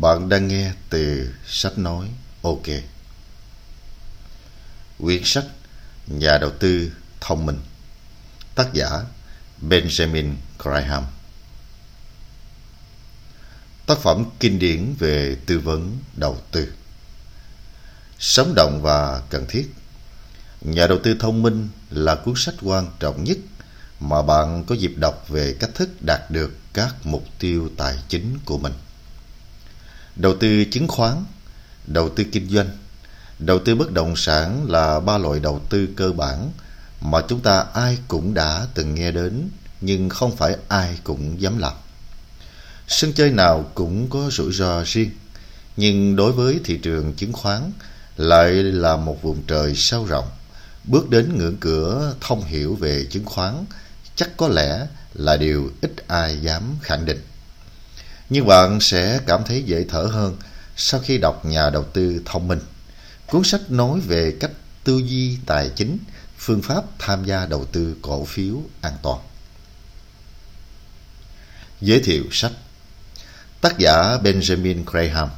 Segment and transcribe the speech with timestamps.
[0.00, 2.08] Bạn đang nghe từ sách nói.
[2.42, 2.66] OK.
[4.98, 5.44] Quyển sách
[6.06, 7.60] Nhà đầu tư thông minh.
[8.54, 9.04] Tác giả
[9.68, 11.04] Benjamin Graham.
[13.86, 16.72] Tác phẩm kinh điển về tư vấn đầu tư.
[18.18, 19.74] Sống động và cần thiết.
[20.60, 23.38] Nhà đầu tư thông minh là cuốn sách quan trọng nhất
[24.00, 28.38] mà bạn có dịp đọc về cách thức đạt được các mục tiêu tài chính
[28.44, 28.72] của mình
[30.16, 31.24] đầu tư chứng khoán,
[31.86, 32.68] đầu tư kinh doanh.
[33.38, 36.50] Đầu tư bất động sản là ba loại đầu tư cơ bản
[37.00, 39.48] mà chúng ta ai cũng đã từng nghe đến,
[39.80, 41.72] nhưng không phải ai cũng dám làm.
[42.88, 45.10] Sân chơi nào cũng có rủi ro riêng,
[45.76, 47.72] nhưng đối với thị trường chứng khoán
[48.16, 50.28] lại là một vùng trời sâu rộng.
[50.84, 53.64] Bước đến ngưỡng cửa thông hiểu về chứng khoán
[54.16, 57.20] chắc có lẽ là điều ít ai dám khẳng định
[58.32, 60.36] nhưng bạn sẽ cảm thấy dễ thở hơn
[60.76, 62.60] sau khi đọc Nhà đầu tư thông minh.
[63.26, 64.50] Cuốn sách nói về cách
[64.84, 65.98] tư duy tài chính,
[66.38, 69.20] phương pháp tham gia đầu tư cổ phiếu an toàn.
[71.80, 72.52] Giới thiệu sách
[73.60, 75.28] Tác giả Benjamin Graham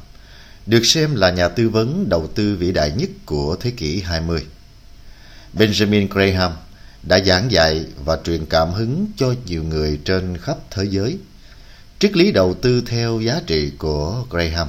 [0.65, 4.45] được xem là nhà tư vấn đầu tư vĩ đại nhất của thế kỷ 20.
[5.53, 6.51] Benjamin Graham
[7.03, 11.17] đã giảng dạy và truyền cảm hứng cho nhiều người trên khắp thế giới
[11.99, 14.67] triết lý đầu tư theo giá trị của Graham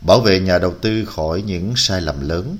[0.00, 2.56] bảo vệ nhà đầu tư khỏi những sai lầm lớn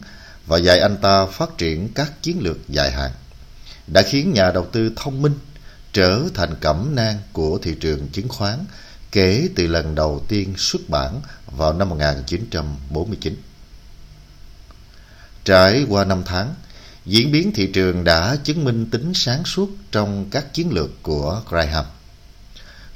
[0.46, 3.10] và dạy anh ta phát triển các chiến lược dài hạn
[3.86, 5.34] đã khiến nhà đầu tư thông minh
[5.92, 8.64] trở thành cẩm nang của thị trường chứng khoán
[9.12, 13.36] kể từ lần đầu tiên xuất bản vào năm 1949.
[15.44, 16.54] Trải qua năm tháng,
[17.06, 21.42] diễn biến thị trường đã chứng minh tính sáng suốt trong các chiến lược của
[21.50, 21.84] Graham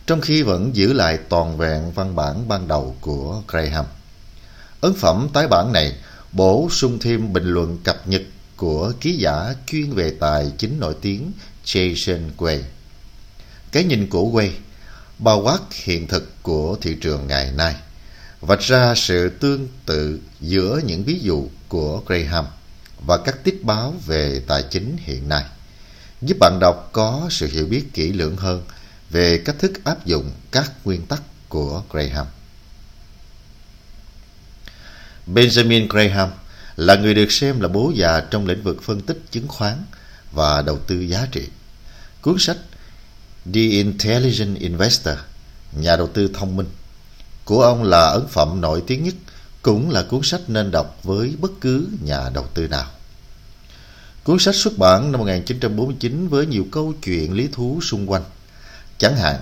[0.06, 3.84] trong khi vẫn giữ lại toàn vẹn văn bản ban đầu của Graham.
[4.80, 5.92] Ấn phẩm tái bản này
[6.32, 8.22] bổ sung thêm bình luận cập nhật
[8.56, 11.32] của ký giả chuyên về tài chính nổi tiếng
[11.64, 12.64] Jason Quay.
[13.72, 14.52] Cái nhìn của Quay
[15.18, 17.74] bao quát hiện thực của thị trường ngày nay,
[18.40, 22.44] vạch ra sự tương tự giữa những ví dụ của Graham
[23.06, 25.44] và các tiết báo về tài chính hiện nay,
[26.22, 28.62] giúp bạn đọc có sự hiểu biết kỹ lưỡng hơn
[29.12, 32.26] về cách thức áp dụng các nguyên tắc của Graham.
[35.26, 36.30] Benjamin Graham
[36.76, 39.84] là người được xem là bố già trong lĩnh vực phân tích chứng khoán
[40.32, 41.48] và đầu tư giá trị.
[42.22, 42.56] Cuốn sách
[43.44, 45.18] The Intelligent Investor,
[45.72, 46.68] nhà đầu tư thông minh,
[47.44, 49.14] của ông là ấn phẩm nổi tiếng nhất,
[49.62, 52.90] cũng là cuốn sách nên đọc với bất cứ nhà đầu tư nào.
[54.24, 58.22] Cuốn sách xuất bản năm 1949 với nhiều câu chuyện lý thú xung quanh
[59.02, 59.40] Chẳng hạn,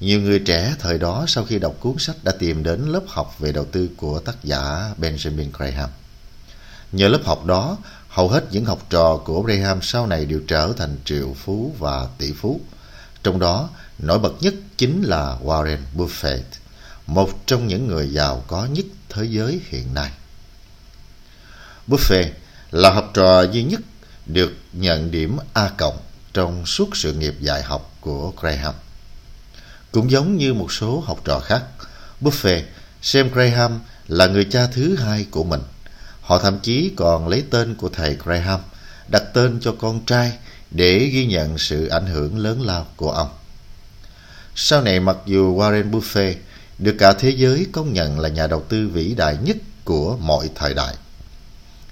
[0.00, 3.38] nhiều người trẻ thời đó sau khi đọc cuốn sách đã tìm đến lớp học
[3.38, 5.90] về đầu tư của tác giả Benjamin Graham.
[6.92, 7.78] Nhờ lớp học đó,
[8.08, 12.06] hầu hết những học trò của Graham sau này đều trở thành triệu phú và
[12.18, 12.60] tỷ phú.
[13.22, 16.42] Trong đó, nổi bật nhất chính là Warren Buffett,
[17.06, 20.10] một trong những người giàu có nhất thế giới hiện nay.
[21.88, 22.30] Buffett
[22.70, 23.80] là học trò duy nhất
[24.26, 25.98] được nhận điểm A cộng
[26.32, 28.74] trong suốt sự nghiệp dạy học của Graham.
[29.94, 31.62] Cũng giống như một số học trò khác,
[32.20, 32.62] Buffett
[33.02, 35.60] xem Graham là người cha thứ hai của mình.
[36.20, 38.60] Họ thậm chí còn lấy tên của thầy Graham,
[39.08, 40.32] đặt tên cho con trai
[40.70, 43.28] để ghi nhận sự ảnh hưởng lớn lao của ông.
[44.54, 46.34] Sau này mặc dù Warren Buffett
[46.78, 50.50] được cả thế giới công nhận là nhà đầu tư vĩ đại nhất của mọi
[50.54, 50.94] thời đại.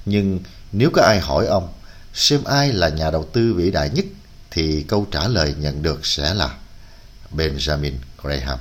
[0.05, 0.41] Nhưng
[0.73, 1.69] nếu có ai hỏi ông
[2.15, 4.05] xem ai là nhà đầu tư vĩ đại nhất
[4.51, 6.51] thì câu trả lời nhận được sẽ là
[7.37, 8.59] Benjamin Graham.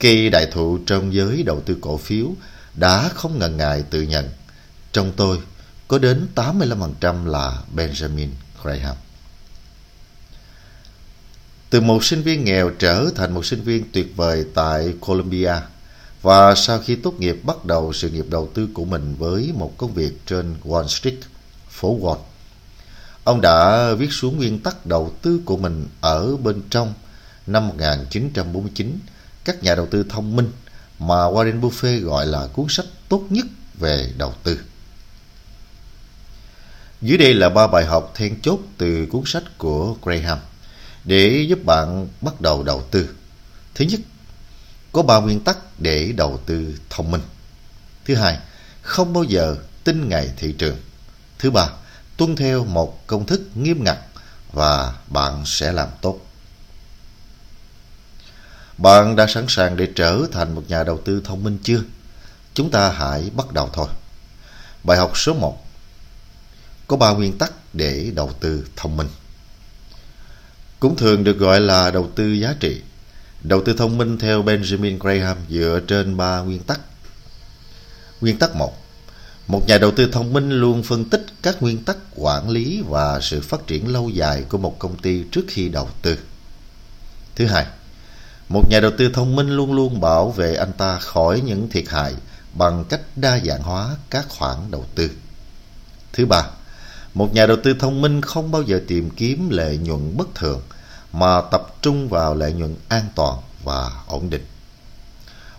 [0.00, 2.26] Kỳ đại thụ trong giới đầu tư cổ phiếu
[2.74, 4.28] đã không ngần ngại tự nhận
[4.92, 5.38] trong tôi
[5.88, 8.28] có đến 85% là Benjamin
[8.62, 8.96] Graham.
[11.70, 15.54] Từ một sinh viên nghèo trở thành một sinh viên tuyệt vời tại Columbia
[16.22, 19.72] và sau khi tốt nghiệp bắt đầu sự nghiệp đầu tư của mình với một
[19.76, 21.18] công việc trên Wall Street,
[21.70, 22.31] phố Wall.
[23.24, 26.94] Ông đã viết xuống nguyên tắc đầu tư của mình ở bên trong
[27.46, 28.98] năm 1949,
[29.44, 30.52] các nhà đầu tư thông minh
[30.98, 34.60] mà Warren Buffett gọi là cuốn sách tốt nhất về đầu tư.
[37.02, 40.38] Dưới đây là ba bài học then chốt từ cuốn sách của Graham
[41.04, 43.08] để giúp bạn bắt đầu đầu tư.
[43.74, 44.00] Thứ nhất,
[44.92, 47.20] có ba nguyên tắc để đầu tư thông minh.
[48.04, 48.38] Thứ hai,
[48.82, 50.76] không bao giờ tin ngày thị trường.
[51.38, 51.68] Thứ ba,
[52.22, 53.98] tuân theo một công thức nghiêm ngặt
[54.52, 56.20] và bạn sẽ làm tốt.
[58.78, 61.80] Bạn đã sẵn sàng để trở thành một nhà đầu tư thông minh chưa?
[62.54, 63.86] Chúng ta hãy bắt đầu thôi.
[64.84, 65.66] Bài học số 1
[66.86, 69.08] Có ba nguyên tắc để đầu tư thông minh.
[70.80, 72.82] Cũng thường được gọi là đầu tư giá trị.
[73.42, 76.80] Đầu tư thông minh theo Benjamin Graham dựa trên ba nguyên tắc.
[78.20, 78.81] Nguyên tắc 1
[79.52, 83.20] một nhà đầu tư thông minh luôn phân tích các nguyên tắc quản lý và
[83.20, 86.18] sự phát triển lâu dài của một công ty trước khi đầu tư.
[87.36, 87.66] Thứ hai,
[88.48, 91.84] một nhà đầu tư thông minh luôn luôn bảo vệ anh ta khỏi những thiệt
[91.88, 92.14] hại
[92.54, 95.10] bằng cách đa dạng hóa các khoản đầu tư.
[96.12, 96.44] Thứ ba,
[97.14, 100.60] một nhà đầu tư thông minh không bao giờ tìm kiếm lợi nhuận bất thường
[101.12, 104.44] mà tập trung vào lợi nhuận an toàn và ổn định.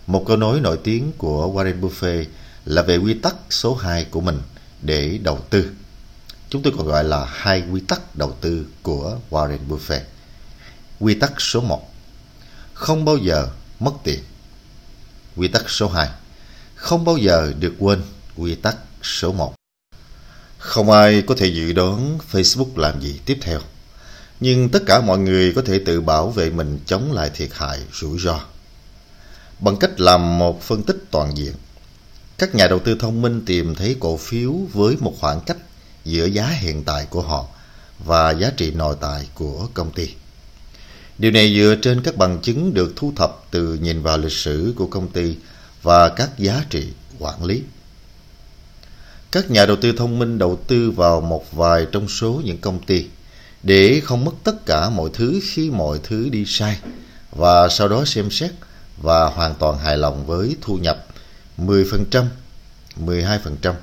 [0.06, 2.24] Một câu nói nổi tiếng của Warren Buffett
[2.64, 4.38] là về quy tắc số 2 của mình
[4.82, 5.70] để đầu tư.
[6.50, 10.00] Chúng tôi còn gọi là hai quy tắc đầu tư của Warren Buffett.
[11.00, 11.92] Quy tắc số 1
[12.74, 13.48] Không bao giờ
[13.80, 14.20] mất tiền
[15.36, 16.08] Quy tắc số 2
[16.74, 18.02] Không bao giờ được quên
[18.36, 19.54] quy tắc số 1
[20.58, 23.60] Không ai có thể dự đoán Facebook làm gì tiếp theo,
[24.40, 27.78] Nhưng tất cả mọi người có thể tự bảo vệ mình chống lại thiệt hại
[27.92, 28.40] rủi ro
[29.60, 31.54] Bằng cách làm một phân tích toàn diện
[32.38, 35.56] các nhà đầu tư thông minh tìm thấy cổ phiếu với một khoảng cách
[36.04, 37.46] giữa giá hiện tại của họ
[38.04, 40.08] và giá trị nội tại của công ty
[41.18, 44.72] Điều này dựa trên các bằng chứng được thu thập từ nhìn vào lịch sử
[44.76, 45.36] của công ty
[45.82, 46.88] và các giá trị
[47.18, 47.62] quản lý.
[49.32, 52.82] Các nhà đầu tư thông minh đầu tư vào một vài trong số những công
[52.82, 53.06] ty
[53.62, 56.78] để không mất tất cả mọi thứ khi mọi thứ đi sai
[57.30, 58.50] và sau đó xem xét
[59.02, 61.06] và hoàn toàn hài lòng với thu nhập
[61.58, 62.26] 10%,
[62.96, 63.74] 12%,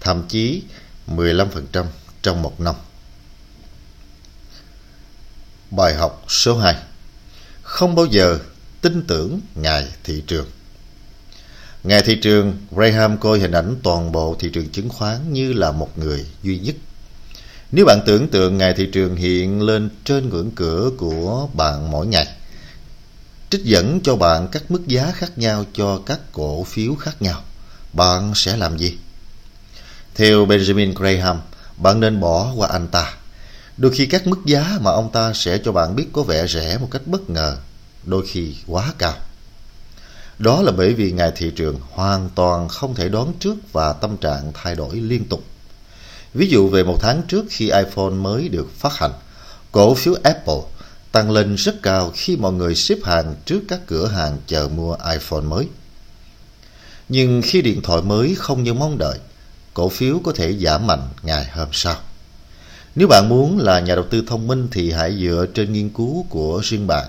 [0.00, 0.62] thậm chí
[1.06, 1.84] 15%
[2.22, 2.74] trong một năm.
[5.70, 6.76] Bài học số 2
[7.62, 8.38] Không bao giờ
[8.80, 10.46] tin tưởng ngài thị trường
[11.84, 15.72] Ngài thị trường, Graham coi hình ảnh toàn bộ thị trường chứng khoán như là
[15.72, 16.74] một người duy nhất.
[17.72, 22.06] Nếu bạn tưởng tượng ngài thị trường hiện lên trên ngưỡng cửa của bạn mỗi
[22.06, 22.26] ngày,
[23.50, 27.42] trích dẫn cho bạn các mức giá khác nhau cho các cổ phiếu khác nhau,
[27.92, 28.98] bạn sẽ làm gì?
[30.14, 31.40] Theo Benjamin Graham,
[31.76, 33.14] bạn nên bỏ qua anh ta
[33.78, 36.78] Đôi khi các mức giá mà ông ta sẽ cho bạn biết có vẻ rẻ
[36.78, 37.56] một cách bất ngờ,
[38.04, 39.14] đôi khi quá cao.
[40.38, 44.16] Đó là bởi vì ngài thị trường hoàn toàn không thể đoán trước và tâm
[44.16, 45.44] trạng thay đổi liên tục.
[46.34, 49.12] Ví dụ về một tháng trước khi iPhone mới được phát hành,
[49.72, 50.60] cổ phiếu Apple
[51.18, 54.96] tăng lên rất cao khi mọi người xếp hàng trước các cửa hàng chờ mua
[55.12, 55.68] iPhone mới.
[57.08, 59.18] Nhưng khi điện thoại mới không như mong đợi,
[59.74, 61.96] cổ phiếu có thể giảm mạnh ngày hôm sau.
[62.94, 66.26] Nếu bạn muốn là nhà đầu tư thông minh thì hãy dựa trên nghiên cứu
[66.28, 67.08] của riêng bạn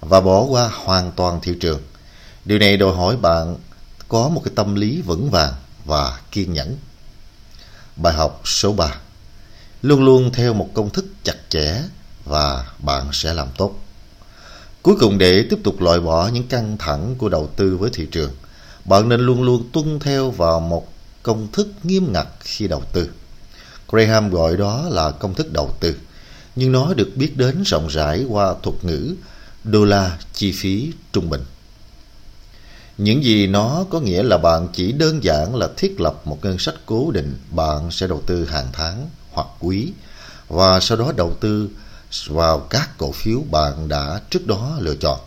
[0.00, 1.80] và bỏ qua hoàn toàn thị trường.
[2.44, 3.56] Điều này đòi hỏi bạn
[4.08, 5.52] có một cái tâm lý vững vàng
[5.84, 6.76] và kiên nhẫn.
[7.96, 8.94] Bài học số 3
[9.82, 11.82] Luôn luôn theo một công thức chặt chẽ
[12.24, 13.74] và bạn sẽ làm tốt.
[14.82, 18.06] Cuối cùng để tiếp tục loại bỏ những căng thẳng của đầu tư với thị
[18.10, 18.30] trường,
[18.84, 20.88] bạn nên luôn luôn tuân theo vào một
[21.22, 23.10] công thức nghiêm ngặt khi đầu tư.
[23.88, 25.94] Graham gọi đó là công thức đầu tư,
[26.56, 29.14] nhưng nó được biết đến rộng rãi qua thuật ngữ
[29.64, 31.42] đô la chi phí trung bình.
[32.98, 36.58] Những gì nó có nghĩa là bạn chỉ đơn giản là thiết lập một ngân
[36.58, 39.92] sách cố định bạn sẽ đầu tư hàng tháng hoặc quý
[40.48, 41.68] và sau đó đầu tư
[42.26, 45.20] vào các cổ phiếu bạn đã trước đó lựa chọn,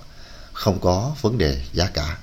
[0.54, 2.18] không có vấn đề giá cả.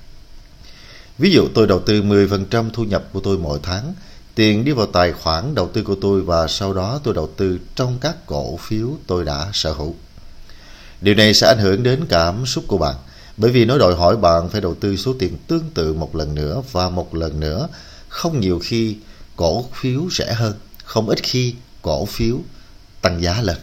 [1.17, 3.93] Ví dụ tôi đầu tư 10% thu nhập của tôi mỗi tháng
[4.35, 7.59] Tiền đi vào tài khoản đầu tư của tôi và sau đó tôi đầu tư
[7.75, 9.95] trong các cổ phiếu tôi đã sở hữu.
[11.01, 12.95] Điều này sẽ ảnh hưởng đến cảm xúc của bạn
[13.37, 16.35] bởi vì nó đòi hỏi bạn phải đầu tư số tiền tương tự một lần
[16.35, 17.67] nữa và một lần nữa.
[18.07, 18.97] Không nhiều khi
[19.35, 20.53] cổ phiếu rẻ hơn,
[20.83, 22.37] không ít khi cổ phiếu
[23.01, 23.57] tăng giá lên.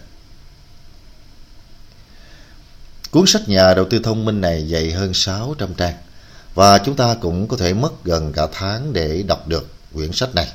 [3.10, 5.94] Cuốn sách nhà đầu tư thông minh này dày hơn 600 trang,
[6.54, 10.34] và chúng ta cũng có thể mất gần cả tháng để đọc được quyển sách
[10.34, 10.48] này.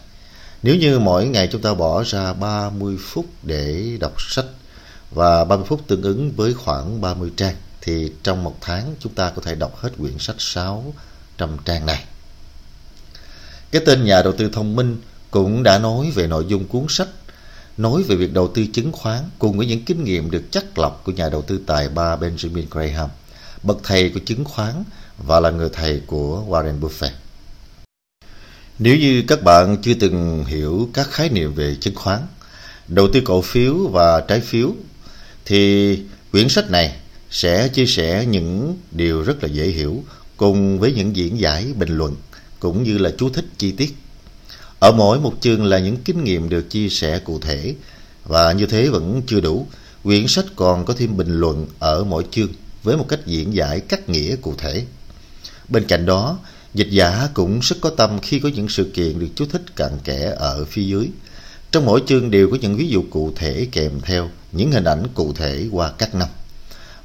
[0.64, 4.46] Nếu như mỗi ngày chúng ta bỏ ra 30 phút để đọc sách,
[5.12, 9.30] và 30 phút tương ứng với khoảng 30 trang, thì trong một tháng chúng ta
[9.36, 12.04] có thể đọc hết quyển sách 600 trang này.
[13.72, 14.98] Cái tên nhà đầu tư thông minh
[15.32, 17.08] cũng đã nói về nội dung cuốn sách
[17.78, 21.02] nói về việc đầu tư chứng khoán cùng với những kinh nghiệm được chắc lọc
[21.06, 23.10] của nhà đầu tư tài ba Benjamin Graham,
[23.64, 24.84] bậc thầy của chứng khoán
[25.18, 27.12] và là người thầy của Warren Buffett.
[28.80, 32.20] Nếu như các bạn chưa từng hiểu các khái niệm về chứng khoán,
[32.88, 34.76] đầu tư cổ phiếu và trái phiếu
[35.46, 36.00] thì
[36.32, 36.96] quyển sách này
[37.32, 40.04] sẽ chia sẻ những điều rất là dễ hiểu
[40.38, 42.16] cùng với những diễn giải bình luận
[42.60, 43.96] cũng như là chú thích chi tiết.
[44.86, 47.76] Ở mỗi một chương là những kinh nghiệm được chia sẻ cụ thể
[48.26, 49.68] và như thế vẫn chưa đủ.
[50.04, 52.48] Quyển sách còn có thêm bình luận ở mỗi chương
[52.84, 54.86] với một cách diễn giải cắt nghĩa cụ thể.
[55.70, 56.40] Bên cạnh đó,
[56.74, 59.92] dịch giả cũng rất có tâm khi có những sự kiện được chú thích cặn
[60.04, 61.10] kẽ ở phía dưới.
[61.72, 65.04] Trong mỗi chương đều có những ví dụ cụ thể kèm theo những hình ảnh
[65.14, 66.30] cụ thể qua các năm.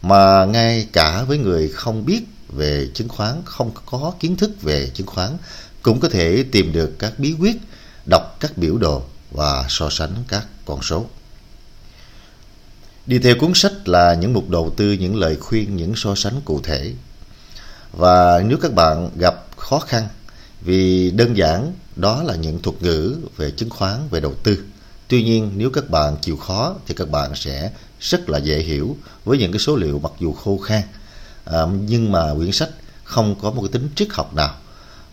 [0.03, 4.91] Mà ngay cả với người không biết về chứng khoán, không có kiến thức về
[4.95, 5.31] chứng khoán,
[5.83, 7.57] cũng có thể tìm được các bí quyết,
[8.11, 11.07] đọc các biểu đồ và so sánh các con số.
[13.07, 16.41] Đi theo cuốn sách là những mục đầu tư, những lời khuyên, những so sánh
[16.45, 16.93] cụ thể.
[17.93, 20.09] Và nếu các bạn gặp khó khăn
[20.61, 24.65] vì đơn giản đó là những thuật ngữ về chứng khoán, về đầu tư.
[25.09, 28.97] Tuy nhiên nếu các bạn chịu khó thì các bạn sẽ rất là dễ hiểu
[29.25, 30.83] với những cái số liệu mặc dù khô khan
[31.45, 32.71] à, nhưng mà quyển sách
[33.05, 34.55] không có một cái tính triết học nào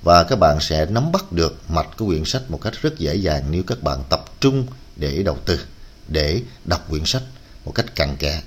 [0.03, 3.15] và các bạn sẽ nắm bắt được mạch của quyển sách một cách rất dễ
[3.15, 5.59] dàng nếu các bạn tập trung để đầu tư,
[6.07, 7.23] để đọc quyển sách
[7.65, 8.41] một cách cặn kẽ.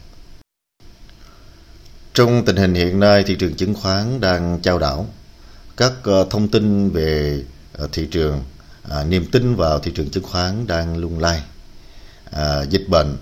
[2.14, 5.06] Trong tình hình hiện nay, thị trường chứng khoán đang trao đảo.
[5.76, 7.42] Các ờ, thông tin về
[7.72, 8.42] ờ, thị trường,
[8.90, 11.42] à, niềm tin vào thị trường chứng khoán đang lung lay.
[12.30, 13.16] À, dịch bệnh,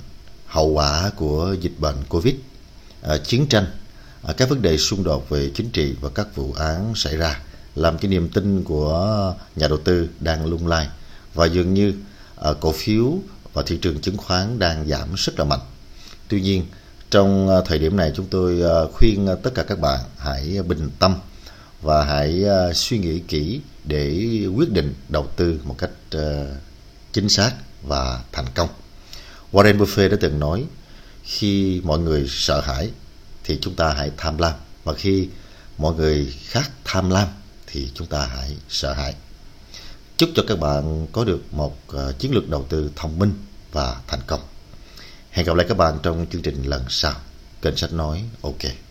[0.46, 2.34] hậu quả của dịch bệnh Covid,
[3.02, 3.66] à, chiến tranh,
[4.22, 7.40] à, các vấn đề xung đột về chính trị và các vụ án xảy ra
[7.78, 10.88] làm cái niềm tin của nhà đầu tư đang lung lay
[11.34, 11.94] và dường như
[12.36, 13.18] ờ, cổ phiếu
[13.52, 15.60] và thị trường chứng khoán đang giảm rất là mạnh.
[16.28, 16.66] Tuy nhiên,
[17.10, 20.90] trong ờ, thời điểm này chúng tôi ờ, khuyên tất cả các bạn hãy bình
[20.98, 21.14] tâm
[21.82, 22.44] và hãy
[22.74, 25.90] suy nghĩ kỹ để quyết định đầu tư một cách
[27.12, 28.68] chính xác và thành công.
[29.52, 30.64] Warren Buffett đã từng nói
[31.22, 32.90] khi mọi người sợ hãi
[33.44, 34.54] thì chúng ta hãy tham lam
[34.84, 35.28] và khi
[35.78, 37.28] mọi người khác tham lam
[37.70, 39.14] thì chúng ta hãy sợ hãi.
[40.16, 43.32] Chúc cho các bạn có được một ờ, chiến lược đầu tư thông minh
[43.72, 44.40] và thành công.
[45.30, 47.14] Hẹn gặp lại các bạn trong chương trình lần sau.
[47.62, 48.87] Kênh sách nói, OK.